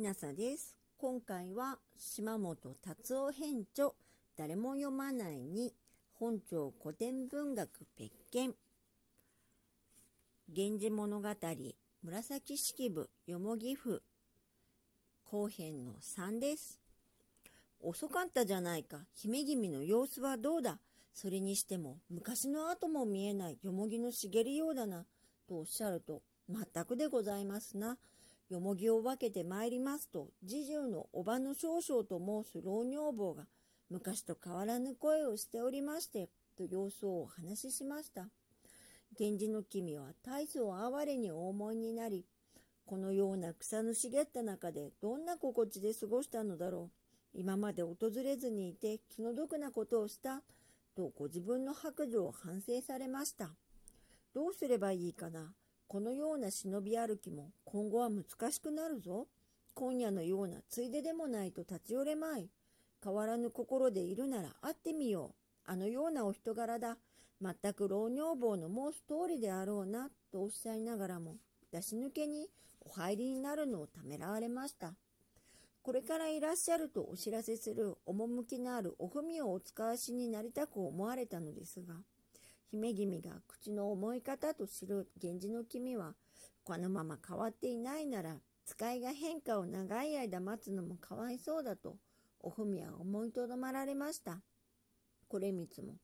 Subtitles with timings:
[0.00, 0.74] きなさです。
[0.96, 3.90] 今回は島本達夫編著
[4.34, 5.74] 誰も読まないに
[6.14, 8.54] 本庁古典文学別件
[10.48, 11.28] 源氏物語
[12.02, 14.02] 紫式部よもぎ府
[15.30, 16.80] 後編の3です。
[17.82, 19.00] 遅かったじゃないか。
[19.12, 20.78] 姫君の様子はどうだ
[21.12, 25.04] それにしても昔の後も見えないよもぎの茂りようだな。
[25.46, 27.98] とおっしゃると全くでございますな。
[28.50, 33.44] よもぎを分けてまいりますと、侍従のおばの少々と申す老女房が、
[33.88, 36.28] 昔と変わらぬ声をしておりまして、
[36.58, 38.28] と様子をお話ししました。
[39.18, 42.26] 源氏の君は大層哀れにお思いになり、
[42.86, 46.90] このような草の茂った中でどんな心地で過ごしたのだろ
[47.34, 47.38] う。
[47.38, 50.42] 今まで訪れずにいて気の毒なことをした、
[50.96, 53.50] とご自分の白状を反省されました。
[54.34, 55.52] どうすればいいかな。
[55.90, 59.26] このような忍び歩きも今後は難しくなるぞ。
[59.74, 62.48] 今夜のようなついででもないと立ち寄れまい。
[63.02, 65.34] 変わらぬ心でいるなら会ってみよ
[65.66, 65.68] う。
[65.68, 66.96] あのようなお人柄だ。
[67.42, 71.38] 全く老女房の申す通りであろうな、とおっしゃいながらも、
[71.72, 72.46] 出し抜けに
[72.82, 74.94] お入りになるのをためらわれました。
[75.82, 81.94] これからいらっしゃるとお知らせする趣のあるお文をお使わしになりたく思われたのですが、
[82.72, 86.14] 姫君が口の思い方と知る源氏の君は、
[86.62, 91.96] このまま変わっていないなら、使いが変化を長い間待つのもかわいそうだと、
[92.38, 94.40] おふみは思いとどまられました。
[95.26, 95.94] これみつも、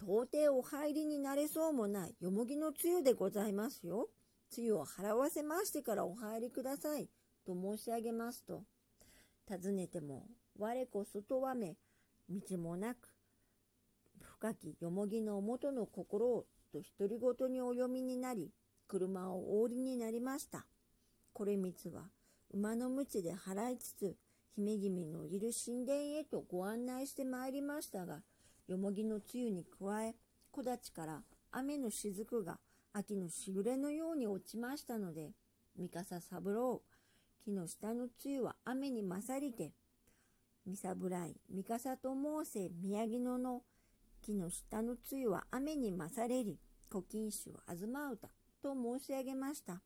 [0.00, 4.08] 到底お入りになれそうもないよもぎのつゆでございますよ。
[4.50, 7.08] つゆを払わせましてからお入りください。
[7.46, 8.64] と申し上げますと、
[9.48, 10.26] 尋ねても、
[10.58, 11.76] 我こそとわめ、
[12.28, 13.08] 道もなく、
[14.40, 18.52] 深きよもぎの元の心をと独り言にお読みになり、
[18.86, 20.64] 車をお降りになりました。
[21.32, 22.02] これみつは
[22.54, 24.16] 馬の鞭で払いつつ、
[24.54, 28.20] 姫君のいる神殿へとご案内してまいりましたが、
[28.68, 30.14] よもぎの露に加え、
[30.52, 32.60] 木立から雨の雫が
[32.92, 35.32] 秋のしぐれのように落ちましたので、
[35.76, 36.82] 三笠三郎、
[37.44, 39.72] 木の下の露は雨に勝りて、
[40.64, 43.62] 三侍、三笠と申せ宮城野の
[44.28, 46.58] 木の下の露は雨に勝れり、
[46.90, 48.28] 古今集あずま歌
[48.62, 49.80] と申し上げました。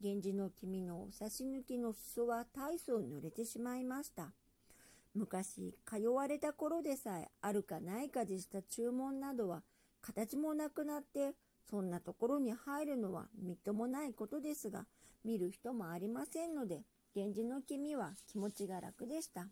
[0.00, 4.34] 源氏の君の差し抜きの裾は大層濡れてしまいました。
[5.14, 9.64] 昔、通われた頃でさえあるかないかでした注文などは
[10.00, 11.34] 形もなくなって、
[11.68, 14.86] そんなところに入るのはみっともないことですが、
[15.24, 16.82] 見る人もありませんので、
[17.16, 19.48] 源氏の君は気持ちが楽でした。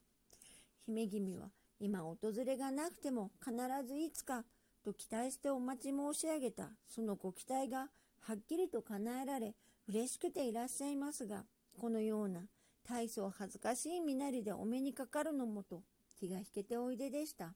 [0.87, 1.49] 姫君は
[1.81, 3.55] 今訪れがなくても必
[3.89, 4.45] ずいつか
[4.85, 7.89] と期待してお待ち申し上げたそのご期待が
[8.21, 9.55] はっきりと叶えられ
[9.89, 11.45] 嬉しくていらっしゃいますが
[11.81, 12.43] このような
[12.89, 15.83] 大層恥ずかしい身なりでお目にかかるのもと
[16.19, 17.55] 気が引けておいででした。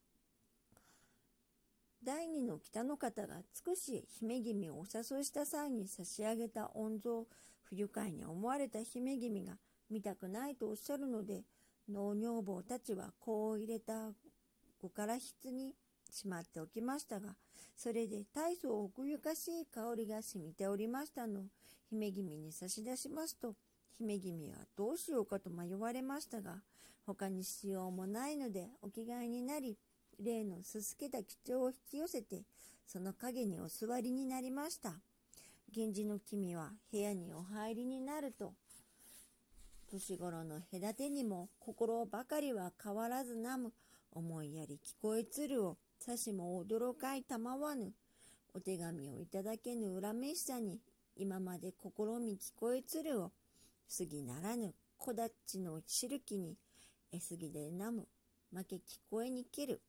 [2.03, 7.27] 第二の北の方が少し姫君をお誘いした際に差し上げた御像
[7.63, 9.55] 不愉快に思われた姫君が
[9.91, 11.45] 見たくないとおっしゃるので
[11.89, 14.13] 農女房たちは子を入れた
[14.81, 15.75] 子から室に
[16.11, 17.37] しまっておきましたが、
[17.77, 21.43] それで大層奥ゆかしい香りが染みておりましたの
[21.91, 23.55] 姫君に差し出しますと、
[23.99, 26.57] 姫君はどうしようかと迷われましたが、
[27.07, 29.77] 他にしようもないのでお着替えになり、
[30.23, 32.43] 例のすすけた貴重を引き寄せて、
[32.87, 34.95] その影にお座りになりました。
[35.75, 38.55] 源氏の君は部屋にお入りになると、
[39.91, 43.73] 年頃の隔てにも心ばかりは変わらずなむ
[44.13, 47.93] 思いやり聞こえつるをさしも驚かいたまわぬ
[48.55, 50.79] お手紙をいただけぬ恨めしさに
[51.17, 53.33] 今まで心み聞こえつるを
[53.97, 56.57] 過ぎならぬ木立のしるきに
[57.13, 58.07] えすぎでなむ
[58.53, 58.81] 負け聞
[59.11, 59.81] こえにける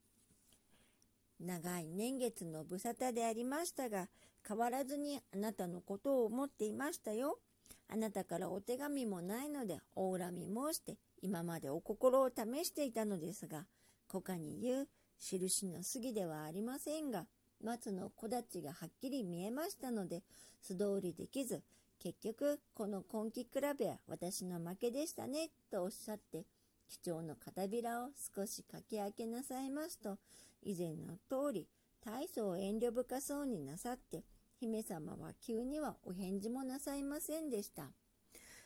[1.40, 4.08] 長い年月の無沙汰でありましたが
[4.48, 7.40] 変わらずにあなたのことを思っていましたよ。
[7.88, 13.66] あなたからお手紙もないので、お恨み申して、今までお心を試していたのですが、
[14.10, 14.88] 古家に言う、
[15.20, 17.28] 印の杉ではありませんが、
[17.64, 20.24] 松の木立がはっきり見えましたので、
[20.62, 21.64] 素通りできず、
[22.00, 26.46] 結局、この今季比べは私の負けでしたね、とおっしゃって、
[26.88, 30.18] 貴重の片びらを少しかき開けなさいますと、
[30.62, 31.68] 以前の通り、
[32.02, 34.24] 大層遠慮深そうになさって、
[34.60, 37.92] 姫様は急にはお返事もなさいませんでした。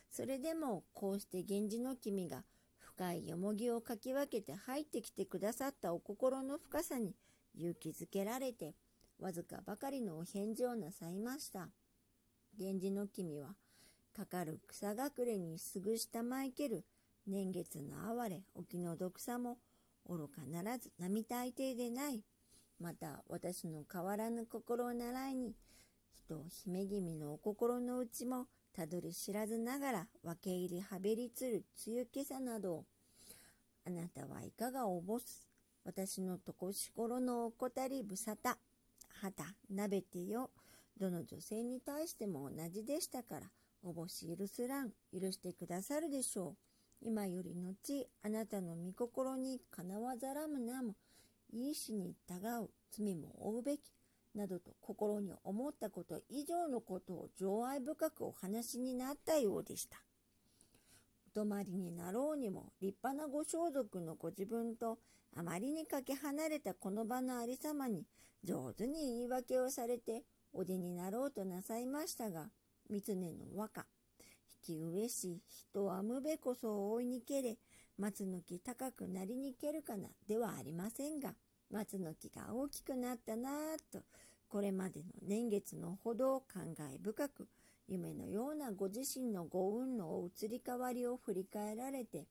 [0.08, 2.44] それでもこうして源氏の君が
[2.78, 7.14] 深いよもぎをかき分けて入ってきてくださったお心の深さに
[7.54, 8.74] 勇気づけられて
[9.18, 11.68] わずかばかりのお返事をなさいました。
[12.58, 13.54] 源氏の君は
[14.16, 16.84] かかる草隠れにすぐしたまいける
[17.26, 19.58] 年月の哀れ、お気の毒さも、
[20.08, 22.22] 愚かならず並大抵でない。
[22.80, 25.54] また、私の変わらぬ心を習いに、
[26.12, 32.84] 人、姫君のお心の内も、たどり知らずながら、分け入りはべりつる梅雨今朝など
[33.86, 35.48] あなたはいかがおぼす
[35.84, 38.58] 私のとこしころのおこたりぶさた、
[39.22, 40.50] はた、なべてよ。
[40.98, 43.50] どの女性に対しても同じでしたから、
[43.82, 46.56] おぼし許すらん、許してくださるでしょう。
[47.00, 50.94] 今より後、あなたの御心にかなわざらむなも、
[51.52, 53.92] いいしに疑う、罪も負うべき、
[54.34, 59.98] などと心に思ったこと以上のことを情愛深くお話になったようでした。
[61.26, 64.98] お泊まりになろうにも立派なご装束のご自分と
[65.36, 68.04] あまりにかけ離れたこの場のありさまに
[68.42, 72.50] 上手に言い訳をされてお出になろうとなさいましたが、
[72.88, 73.86] 三常の和歌、
[74.66, 77.56] 引き上し、人はむべこそ大いにけれ、
[78.00, 81.34] 松の木高くなりに行けるかな、ではありませんが、
[81.70, 83.52] 松の木が大きくなったなぁ
[83.92, 84.00] と、
[84.48, 87.46] これまでの年月のほど感慨深く、
[87.88, 92.26] 夢のようなご自身のご運の移り変わりを振り返られて、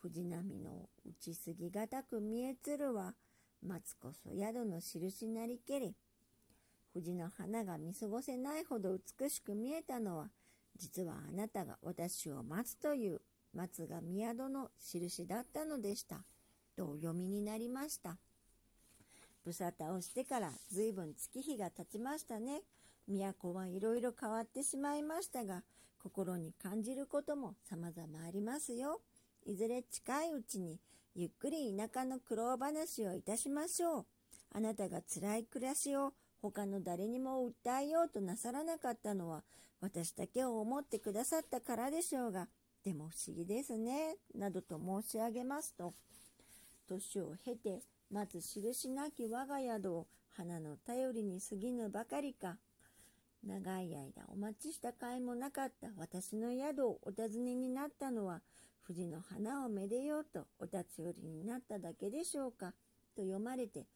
[0.00, 3.14] 藤波の打ちすぎがたく見えつるは、
[3.64, 5.94] 松こそ宿の印なりけれ。
[6.92, 10.30] 藤の花が見過ごせないほど美しく見えたのは、
[10.76, 13.20] 実はあなたが私を待つという
[13.54, 16.16] 松が宮戸の印だったのでした。
[16.76, 18.16] とお読みになりました？
[19.44, 22.62] 無沙汰をしてから随分月日が経ちましたね。
[23.08, 25.62] 都はいろいろ変わってしまいましたが、
[26.02, 29.00] 心に感じることも様々ありますよ。
[29.44, 30.78] いずれ近いうちに
[31.14, 34.06] ゆっくり田舎の苦労話をいたしましょう。
[34.52, 39.42] あなたが辛い暮らしを他の誰にも訴えようとなさらなかったのは
[39.80, 42.48] 私だけを思ってくださったからでしょうが、
[42.84, 45.94] でも不思議ですね、などと申し上げますと、
[46.88, 47.80] 年を経て、
[48.10, 50.06] まず印なき我が宿を
[50.36, 52.56] 花の頼りに過ぎぬばかりか、
[53.44, 58.40] 長い間お待ちした甲斐もなかった私の宿をお尋ねになったのは、
[58.80, 62.72] 藤の花をめでようとお立ち寄りになっただけでしょうか、
[63.14, 63.86] と読まれて、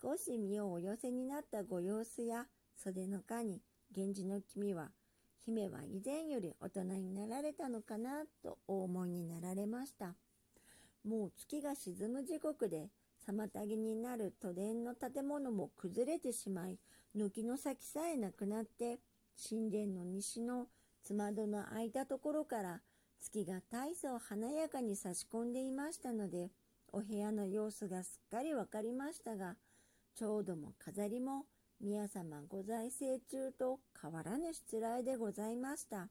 [0.00, 2.46] 少し身をお寄せになったご様子や、
[2.76, 3.60] 袖の間に、
[3.96, 4.90] 源氏の君は、
[5.44, 10.14] 姫は以前より大人になられたのかな、とお思いになられました。
[11.04, 12.90] もう月が沈む時刻で、
[13.26, 16.78] 妨げになる都電の建物も崩れてしまい、
[17.14, 18.98] 軒の先さえなくなって、
[19.48, 20.66] 神殿の西の
[21.02, 22.80] つまどの空いたところから
[23.20, 26.50] 月が大層華やかに差し込んでいましたので、
[26.92, 29.56] お部屋の様子がすっかりわかりましたが、
[30.14, 31.44] ちょうども飾りも
[31.80, 36.08] 宮様ご在政中と変わらぬしつらいでございました。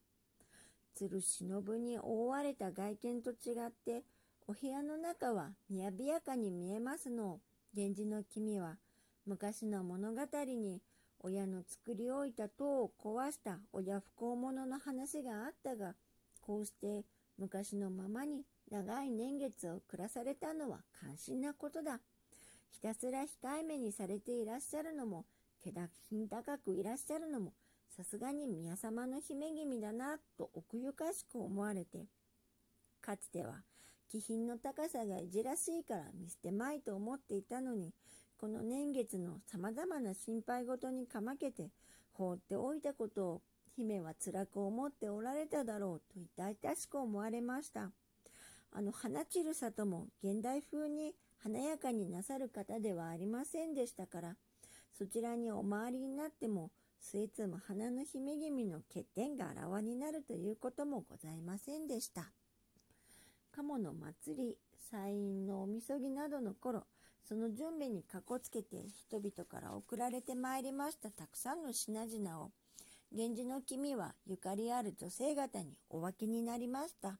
[0.96, 4.04] 鶴忍に覆われた外見と違って、
[4.48, 7.42] お部屋の中はみやびやかに見えますの、
[7.75, 8.78] 源氏の君は
[9.25, 10.81] 昔の物語に
[11.19, 15.96] 親の作り置いた塔を壊した親不幸者の話があったが、
[16.42, 17.04] こうして
[17.38, 22.00] 昔のままに長い年月を暮らされたのは関心なことだ。
[22.72, 25.25] ひたすら控えめにされていらっしゃるのも、
[25.72, 27.54] 気品高くいらっしゃるのも、
[27.96, 32.06] さすがに宮様の姫君だな、と奥ゆかしく思われて、
[33.02, 33.64] かつては
[34.09, 37.94] 気品の高さがいじらしいから見捨てまいと思っていたのに、
[38.38, 41.71] この年月の様々な心配事にかまけて
[42.14, 43.42] 放っておいたことを
[43.76, 47.92] 姫は辛く思っておられただろうと痛々しく思われました。
[48.71, 54.36] あの花散る里も現代風に華やかになさる方ではありませんでしたから、
[54.97, 62.31] そちらにお回りになっても、末つむ花の姫君の欠点があらわになるということもございませんでした。
[63.51, 64.57] 鴨の祭り、
[64.89, 66.83] 祭院のおみそぎなどの頃、
[67.23, 72.51] その準備にかこつけて人々から送られてまいりましたたくさんの品々を、
[73.11, 77.19] 源氏の君はゆかりある女性方にお分けになりました。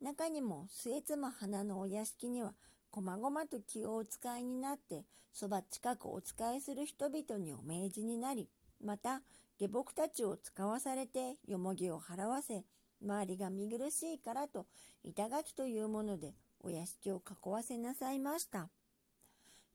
[0.00, 2.54] 中にも末妻花のお屋敷には
[2.94, 8.48] こまごまと気をお使いになって、そば近くお使いする人々にお命じになり、
[8.80, 9.20] また
[9.58, 12.62] 下僕たちを使わされてよもぎを払わせ、
[13.02, 14.66] 周りが見苦しいからと
[15.02, 18.68] 板垣というものでお屋敷を囲わせなさいました。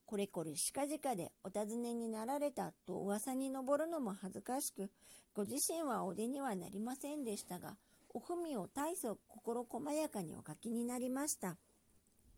[0.06, 4.90] これこれ近々でお尋ねになられたと噂に上るのも恥ずかしく、
[5.34, 7.76] ご自身はお出にはなりませんでしたが、
[8.14, 11.58] お文を大層心細やかにお書きになりました。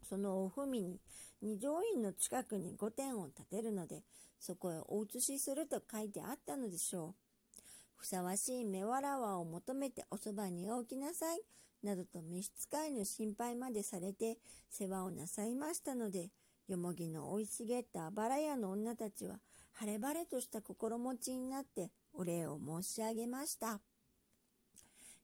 [0.08, 1.00] そのお文に
[1.42, 4.04] 二条院の近くに御殿を建てるので、
[4.40, 7.16] そこへお移しすると書いてあったのでしょ
[7.58, 7.62] う。
[7.96, 11.42] ふさわしい目わらわを求めておそばにおきなさい。
[11.84, 14.38] などと召使いの心配までされて
[14.70, 16.30] 世話をなさいましたので、
[16.68, 19.40] よもぎの生い茂ったあばら屋の女たちは
[19.74, 23.80] 晴れ晴れとした心持ちになってお礼を申し上げました。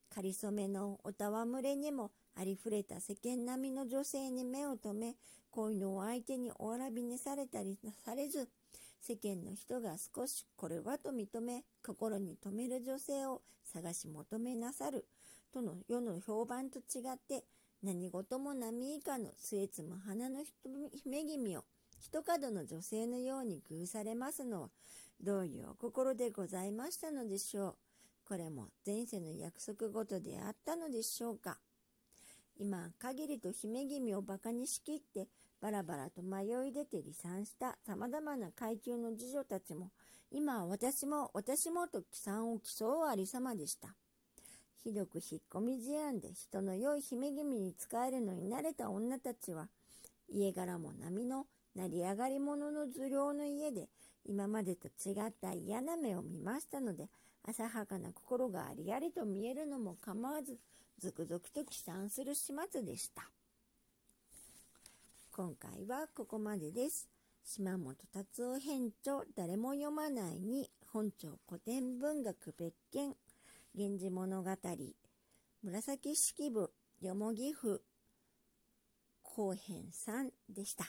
[0.07, 5.15] かりそめのおたわむれにもありふれた世間並みの女性に目を留め、
[5.51, 8.49] 恋のお相手におわらびにされたりされず、
[9.01, 15.05] 世間の人が少しこれはと認め、心に留める女性を探し求めなさる、
[15.53, 17.43] との世の評判と違って、
[17.83, 20.43] 何事も波以下の末つむ花の
[21.03, 21.63] 姫君を、
[21.99, 24.69] 一角の女性のように偶されますのは、
[25.21, 27.75] どういうお心でございましたのでしょう。
[28.27, 31.57] これも前世の約束事であったのでしょうか。
[32.59, 35.29] 今、限りと姫君を馬鹿にしきって、
[35.61, 39.91] バラバラと迷い出て離散した様々な階級の次女たちも、
[40.29, 43.95] 今私も私もと帰参を競うありさまでした。
[44.83, 49.69] ひどく引っ込み思案で人の良い姫君に仕えるのに慣れた女たちは、
[50.27, 53.87] 家柄も波の成り上がり者の頭領の家で、
[54.25, 57.07] 今までと違った嫌な目を見ましたので、
[57.49, 60.59] 浅はかな心がありありと見えるのも構わず、
[60.99, 63.29] 続々と帰参する始末でした。
[65.31, 67.07] 今回はここまでです。
[67.45, 73.15] 島本達夫編著誰も読まないに本庁古典文学別件
[73.73, 74.51] 源氏物語
[75.63, 77.81] 紫式部よもぎ府
[79.23, 80.83] 後編3でした。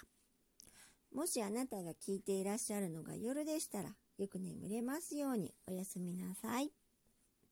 [1.15, 6.78] もしあなたが聞いていらっしゃるのが夜でしたらよく眠れますようにおやすみなさい。